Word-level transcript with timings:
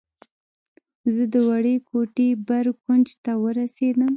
زه 1.15 1.23
د 1.33 1.35
وړې 1.47 1.75
کوټې 1.89 2.29
بر 2.47 2.65
کونج 2.83 3.07
ته 3.23 3.31
ورسېدم. 3.43 4.09